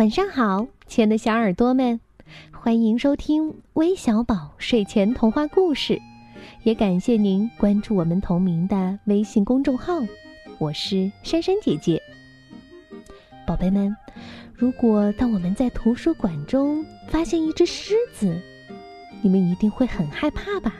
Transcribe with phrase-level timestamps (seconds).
[0.00, 2.00] 晚上好，亲爱的小耳朵们，
[2.52, 6.00] 欢迎收听微小宝睡前童话故事，
[6.62, 9.92] 也感谢您关注我们同名的微信公众号。
[10.56, 12.00] 我是珊珊姐姐。
[13.46, 13.94] 宝贝们，
[14.54, 18.34] 如果当我们在图书馆中发现一只狮子，
[19.20, 20.76] 你们一定会很害怕吧？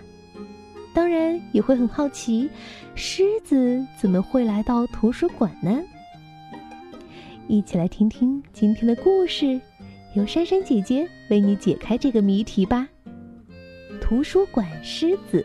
[0.95, 2.49] 当然也会很好奇，
[2.95, 5.79] 狮子怎么会来到图书馆呢？
[7.51, 9.61] 一起来听听今天的故事，
[10.15, 12.89] 由珊珊姐姐为你解开这个谜题吧。
[14.01, 15.45] 图书馆狮子。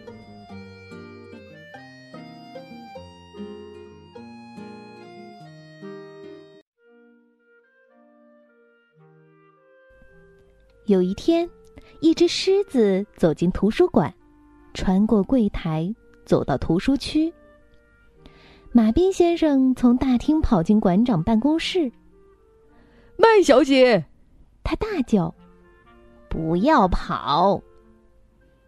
[10.85, 11.49] 有一天，
[12.01, 14.13] 一只狮子走进图书馆，
[14.75, 15.91] 穿过柜台，
[16.23, 17.33] 走到图书区。
[18.71, 21.89] 马彬先生从大厅跑进馆长办公室。
[23.17, 24.03] 麦小姐，
[24.63, 25.33] 他大叫
[26.29, 27.61] ：“不要跑！”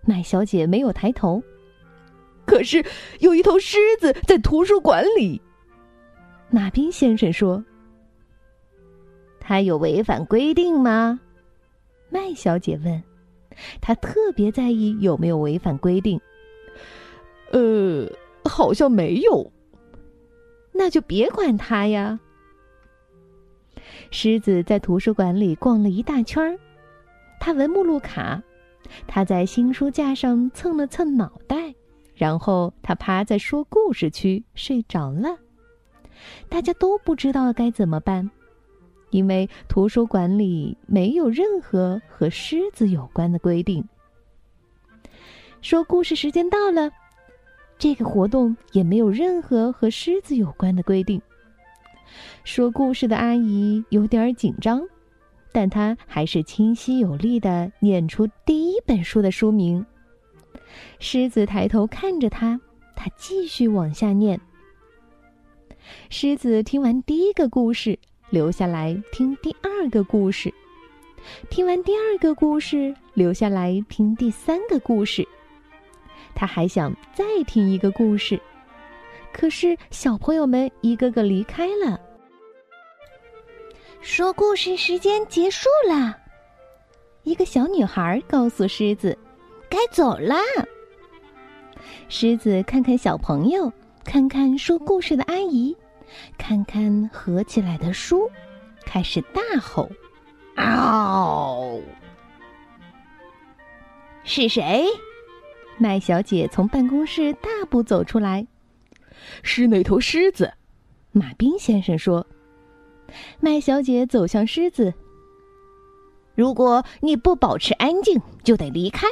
[0.06, 1.42] 麦小姐没有抬头。
[2.46, 2.84] 可是
[3.20, 5.42] 有一头狮子在图书馆里。
[6.50, 7.64] 马斌先生说
[9.40, 11.20] ：“他有违反规定吗？”
[12.10, 13.04] 麦小姐问。
[13.82, 16.22] 他特别在意有没有违反规定。
[17.52, 18.08] 呃，
[18.46, 19.52] 好像没有。
[20.72, 22.20] 那就别管他呀。
[24.12, 26.58] 狮子在图书馆里逛了一大圈儿，
[27.40, 28.42] 他闻目录卡，
[29.06, 31.74] 他在新书架上蹭了蹭脑袋，
[32.16, 35.38] 然后他趴在说故事区睡着了。
[36.50, 38.30] 大家都不知道该怎么办，
[39.12, 43.88] 因为图书馆里没有任何和狮子有关的规定。
[45.62, 46.90] 说故事时间到了。
[47.80, 51.22] 这个活动也没有任何和狮子有关的规定。
[52.44, 54.82] 说故事的阿姨有点紧张，
[55.52, 59.86] 但她还是清晰有力的念出第一本书的书名。
[61.00, 62.60] 狮子抬头看着他，
[62.96, 64.40] 他继续往下念。
[66.10, 67.98] 狮子听完第一个故事，
[68.30, 70.52] 留下来听第二个故事；
[71.50, 75.28] 听完第二个故事，留下来听第三个故事。
[76.36, 78.40] 他还想再听一个故事，
[79.38, 82.02] 可是小朋友们一个个离开了。
[84.02, 86.18] 说故事时间结束了，
[87.22, 89.16] 一个小女孩告诉狮子
[89.70, 90.38] ：“该走啦。”
[92.10, 93.72] 狮子看看小朋友，
[94.04, 95.78] 看看说故事的阿姨，
[96.36, 98.28] 看看合起来的书，
[98.86, 99.88] 开始大吼
[100.58, 101.80] ：“嗷！
[104.24, 104.88] 是谁？”
[105.78, 108.48] 麦小姐从办公室大步走出来，
[109.44, 110.52] 是那头狮子。
[111.12, 112.26] 马彬先生说
[113.40, 114.94] ：“麦小姐走向狮子。
[116.36, 119.08] 如果你不保持安静，就得离开。”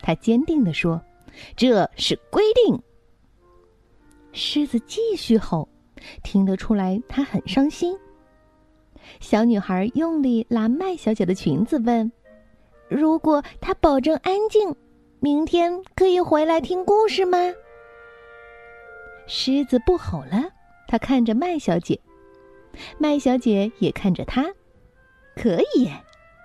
[0.00, 1.00] 他坚定地说
[1.56, 2.80] ：“这是规定。”
[4.32, 5.68] 狮子继续吼，
[6.22, 7.96] 听得出来他很伤心。
[9.20, 12.10] 小女孩用力拉麦小姐的裙子，问
[12.88, 14.74] ：“如果她保证安静？”
[15.20, 17.38] 明天可以回来听故事吗？
[19.34, 20.50] 狮子不吼了，
[20.86, 21.98] 他看着麦小姐，
[22.98, 24.44] 麦小姐也看着他。
[25.34, 25.88] 可以，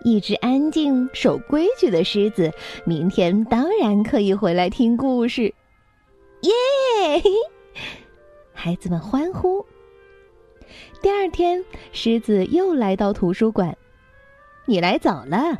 [0.05, 2.49] 一只安静、守规矩的狮子，
[2.85, 5.53] 明天当然可以回来听故事。
[6.43, 6.51] 耶！
[8.55, 9.65] 孩子们欢呼。
[11.01, 13.77] 第二天，狮子又来到图书馆。
[14.65, 15.57] 你来早了，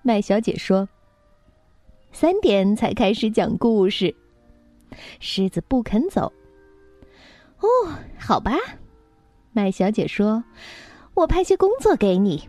[0.00, 0.88] 麦小姐说。
[2.10, 4.16] 三点才开始讲故事，
[5.20, 6.32] 狮子不肯走。
[7.64, 8.52] 哦，好吧，
[9.52, 10.44] 麦小姐说
[11.14, 12.46] ：“我派些工作给你。”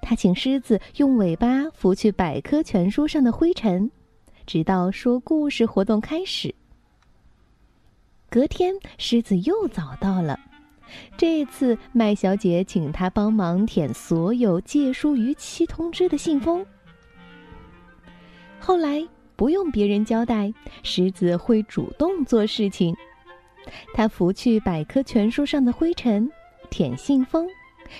[0.00, 3.90] 她请狮子用尾巴拂去百科全书上的灰尘，
[4.46, 6.54] 直到说故事活动开始。
[8.28, 10.38] 隔天，狮子又早到了，
[11.16, 16.64] 这次麦小姐请他帮忙舔所有借书逾期通知的信封。
[18.60, 19.04] 后来
[19.34, 20.52] 不用别人交代，
[20.84, 22.96] 狮子会主动做事情。
[23.94, 26.30] 他拂去百科全书上的灰尘，
[26.70, 27.48] 舔信封，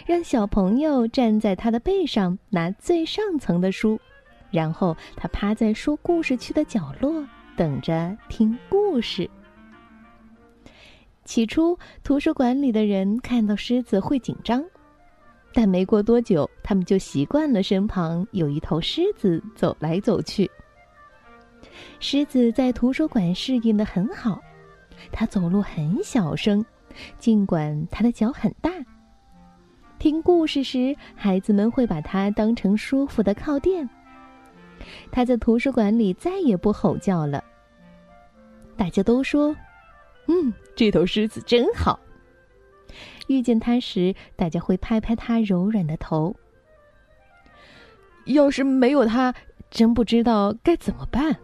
[0.06, 4.00] 让小朋友站在他的背上拿最上层的书，
[4.50, 7.25] 然后他趴在说故事区的角落
[7.56, 9.28] 等着听故事。
[11.25, 14.64] 起初，图书馆里的人看到狮子会紧张，
[15.52, 20.50] 但没过多久，他们就习惯了身旁有一头狮子走来走去。
[22.00, 24.40] 狮子在图书馆适应的很好，
[25.12, 26.64] 它走路很小声，
[27.19, 28.70] 尽管它的脚很大。
[29.99, 33.88] 听故事时，孩子们会把它当成舒服的靠垫。
[35.12, 37.44] 他在图书馆里再也不吼叫了。
[38.79, 39.55] 大家都说
[40.26, 42.00] ：“嗯，这头狮子真好。”
[43.29, 46.35] 遇见它时，大家会拍拍它柔软的头。
[48.25, 49.35] 要是没有它，
[49.70, 51.37] 真不知道该怎么办。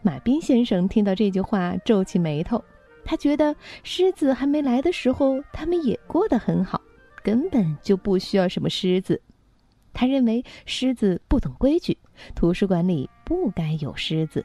[0.00, 2.64] 马斌先生听到这句话，皱起眉头。
[3.04, 6.80] 他觉得狮子还没来的时候，他们也过得很好，
[7.22, 9.20] 根本就不需要什么狮子。
[9.92, 11.98] 他认为狮子不懂规矩，
[12.34, 14.44] 图书馆里不该有狮子。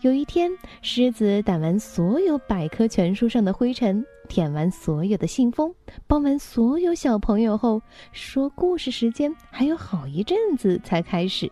[0.00, 0.50] 有一天，
[0.80, 5.74] 狮子掸完所有百科全书上的灰尘，舔完所有的信封，
[6.06, 7.82] 帮完所有小朋友后，
[8.12, 11.50] 说故事时间还有好一阵子才开始。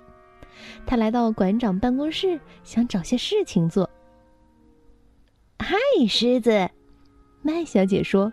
[0.86, 3.90] 他来到馆长办公室，想找些事情做。
[5.58, 5.76] 嗨，
[6.08, 6.70] 狮子，
[7.42, 8.32] 麦小姐说：“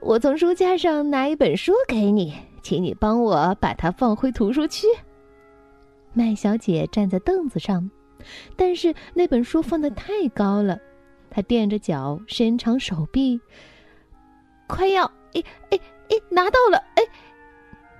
[0.00, 4.86] 我从书架上拿一本书给你，请你帮我把它放回图书区。”
[6.12, 7.90] 麦小姐站在凳子上。
[8.54, 10.78] 但是那本书放的太高了，
[11.30, 13.40] 她垫着脚，伸长手臂，
[14.66, 15.80] 快要，哎哎
[16.10, 16.76] 哎，拿到了！
[16.96, 17.02] 哎，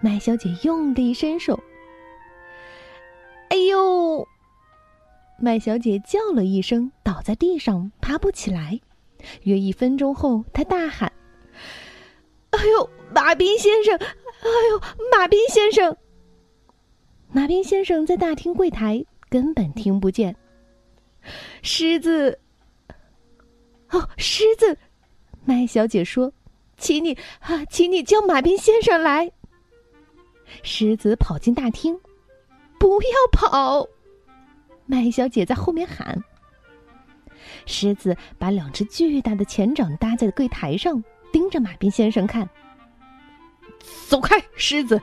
[0.02, 1.58] 麦小姐用力伸手，
[3.48, 4.28] 哎呦！
[5.40, 8.78] 麦小姐叫了一声，倒在地上，爬不起来。
[9.44, 11.10] 约一分钟后，她大喊
[12.50, 13.96] ：“哎呦，马彬先生！
[13.96, 15.96] 哎呦，马彬先生！”
[17.32, 19.04] 马彬先生在大厅柜台。
[19.30, 20.34] 根本听不见。
[21.62, 22.40] 狮子，
[23.90, 24.76] 哦，狮子，
[25.44, 26.32] 麦小姐说
[26.76, 29.30] ：“请你啊，请你叫马彬先生来。”
[30.64, 31.96] 狮子跑进大厅，
[32.76, 33.86] 不要跑！
[34.90, 36.20] 麦小姐在后面喊。
[37.64, 41.02] 狮子把两只巨大的前掌搭在柜台上，
[41.32, 42.48] 盯着马彬先生看。
[44.08, 45.00] 走开，狮子！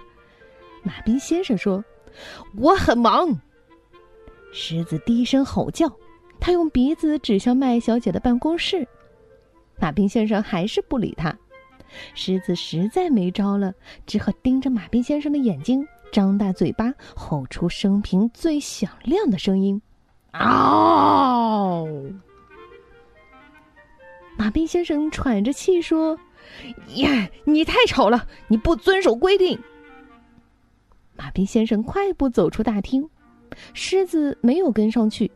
[0.84, 1.82] 马彬先生说
[2.60, 3.40] ：“我很忙。”
[4.52, 5.90] 狮子低声吼叫，
[6.38, 8.86] 他用鼻子指向麦小姐的办公室。
[9.80, 11.34] 马彬先生还是不理他。
[12.14, 13.74] 狮子实在没招了，
[14.06, 19.82] 只好盯着马彬先生的眼睛，张大嘴巴，吼出生平最响亮的声音
[20.34, 21.88] ：“嗷！”
[24.38, 26.18] 马彬先生喘着气说
[26.96, 29.60] ：“呀，你太吵了，你不遵守规定。”
[31.18, 33.10] 马彬先生快步走出大厅。
[33.74, 35.32] 狮子没有跟上去，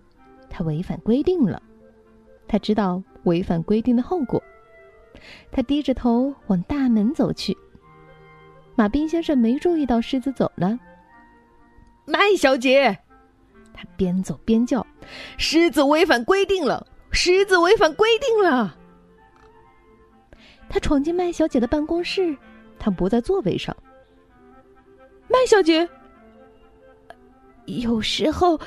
[0.50, 1.62] 他违反规定了。
[2.48, 4.42] 他知道违反规定的后果。
[5.52, 7.58] 他低着头往大门走去。
[8.76, 10.78] 马斌先生没注意到狮子走了。
[12.06, 12.98] 麦小姐，
[13.74, 14.86] 他边走边叫
[15.38, 16.86] ：“狮子违反规定了！
[17.12, 18.76] 狮子违反规定了！”
[20.68, 22.36] 他闯进麦小姐的办公室，
[22.80, 23.76] 他不在座位上。
[25.28, 25.88] 麦小姐。
[27.66, 28.60] 有时候，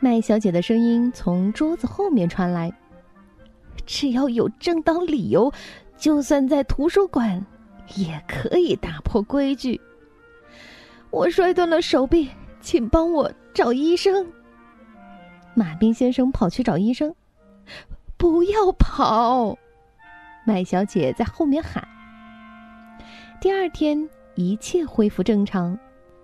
[0.00, 2.72] 麦小姐的声音从桌子后面传来。
[3.84, 5.52] 只要有正当理由，
[5.96, 7.44] 就算在图书馆，
[7.94, 9.80] 也可以打破规矩。
[11.10, 12.28] 我摔断了手臂，
[12.60, 14.26] 请帮我找医生。
[15.54, 17.14] 马彬先生跑去找医生。
[18.18, 19.56] 不要跑！
[20.44, 21.86] 麦小姐在后面喊。
[23.40, 25.78] 第二天，一切恢复正常。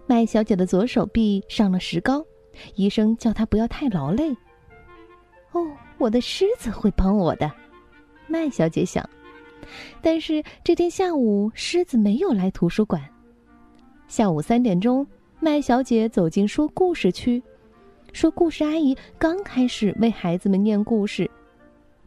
[0.07, 2.25] 麦小姐的左手臂上了石膏，
[2.75, 4.31] 医生叫她不要太劳累。
[5.52, 5.66] 哦，
[5.99, 7.50] 我的狮子会帮我的，
[8.26, 9.09] 麦小姐想。
[10.00, 13.02] 但是这天下午，狮子没有来图书馆。
[14.09, 15.07] 下午三点钟，
[15.40, 17.42] 麦小姐走进说故事区，
[18.12, 21.31] 说故事阿姨刚开始为孩子们念故事。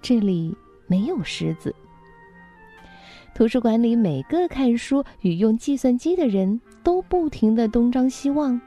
[0.02, 0.56] 这里
[0.88, 1.74] 没有狮子。
[3.34, 8.60] 图书馆里每个看书与用计算机的人都不停的东张西望，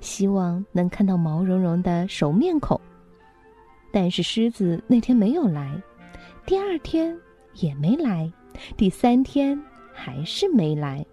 [0.00, 2.80] 希望能看到毛茸茸的熟面孔。
[3.92, 5.80] 但是狮子那天没有来，
[6.44, 7.16] 第二天
[7.58, 8.30] 也没来，
[8.76, 9.60] 第三天
[9.92, 11.04] 还是没来。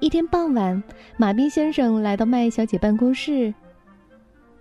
[0.00, 0.82] 一天傍晚，
[1.16, 3.52] 马彬先生来到麦小姐办公室。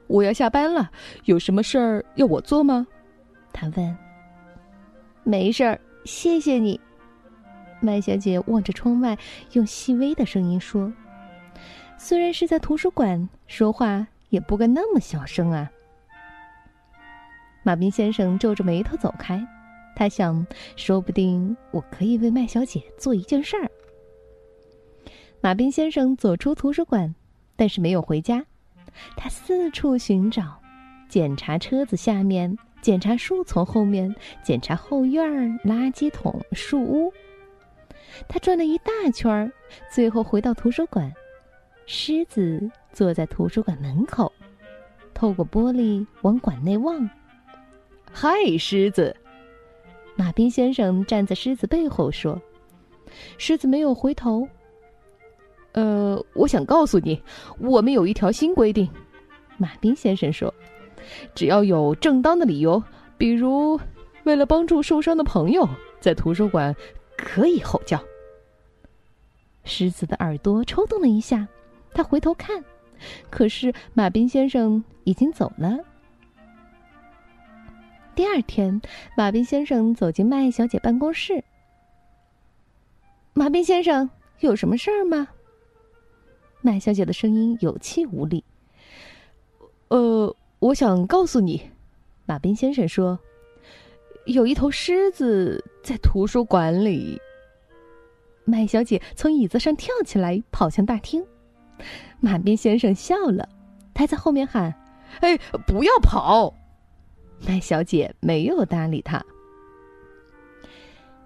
[0.08, 0.90] 我要下班了，
[1.26, 2.86] 有什么事儿要我做吗？
[3.54, 3.98] 他问。
[5.24, 5.80] 没事儿。
[6.06, 6.80] 谢谢你，
[7.82, 9.18] 麦小姐望着窗外，
[9.52, 10.92] 用细微的声音说
[12.00, 15.70] ：“虽然是在图书馆，说话也不该那么小声啊。”
[17.64, 19.46] 马彬先生皱着眉头走开，
[19.96, 23.70] 他想，说不定我可以为麦小姐做一件事儿。
[25.42, 27.14] 马彬先生走出图书馆，
[27.56, 28.46] 但是没有回家，
[29.16, 30.60] 他四处寻找，
[31.08, 37.12] 检查车子下面检查树丛后面，检查后院儿、垃圾桶、树屋。
[38.28, 39.52] 他转了一大圈儿，
[39.92, 41.14] 最后回到图书馆。
[41.86, 44.32] 狮子坐在图书馆门口，
[45.14, 47.10] 透过玻璃往馆内望。
[48.12, 49.16] “嗨，狮子！”
[50.20, 52.38] 马彬先生站在狮子背后说。
[53.38, 54.46] 狮子没有回头。
[55.72, 57.24] “呃，我想告诉你，
[57.58, 58.90] 我们有一条新规定。”
[59.58, 60.54] 马彬先生说。
[61.34, 62.84] 只要有正当的理由，
[63.18, 63.80] 比如
[64.26, 65.66] 为了帮助受伤的朋友，
[66.02, 66.76] 在图书馆
[67.18, 67.98] 可以吼叫。
[69.64, 71.48] 狮子的耳朵抽动了一下，
[71.94, 72.62] 他回头看，
[73.30, 75.78] 可是马彬先生已经走了。
[78.16, 78.82] 第二天，
[79.16, 81.44] 马彬先生走进麦小姐办公室。
[83.34, 85.28] 马彬先生，有什么事儿吗？
[86.62, 88.44] 麦小姐的声音有气无力。
[89.90, 90.36] 呃。
[90.62, 91.72] 我想告诉你，
[92.26, 93.18] 马彬先生说
[94.28, 97.18] ：“有一头狮子在图书馆里。”
[98.44, 101.26] 麦小姐从椅子上跳起来，跑向大厅。
[102.20, 103.48] 马彬先生笑了，
[103.94, 104.76] 他在后面喊
[105.24, 106.54] ：“哎，不要跑！”
[107.46, 109.24] 麦小姐没有搭理他。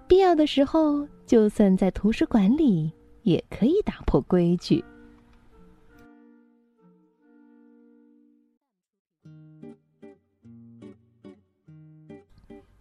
[0.07, 2.91] 必要的时候，就算在图书馆里，
[3.23, 4.83] 也可以打破规矩。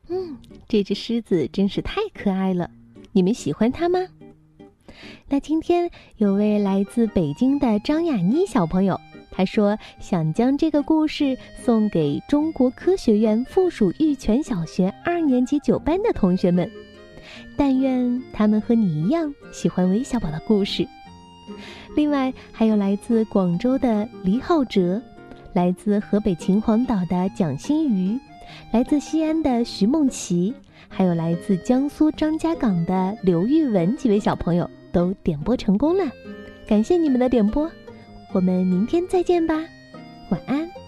[0.08, 0.36] 嗯，
[0.68, 2.70] 这只狮子真是太可爱了，
[3.12, 4.00] 你们喜欢它吗？
[5.26, 9.00] 那今天有位来自北京的张雅妮小朋友，
[9.32, 16.70] 他说想将这个故事送给中国科学院附属玉泉小学二年级九班的同学们，
[17.56, 20.86] 但愿他们和你一样喜欢韦小宝的故事。
[21.96, 25.00] 另外还有来自广州的黎浩哲，
[25.52, 28.18] 来自河北秦皇岛的蒋新瑜。
[28.70, 30.52] 来自西安的徐梦琪，
[30.88, 36.04] 还有来自江苏张家港的刘玉文几位小朋友都点播成功了，
[36.66, 37.70] 感谢你们的点播，
[38.32, 39.54] 我们明天再见吧，
[40.30, 40.81] 晚安。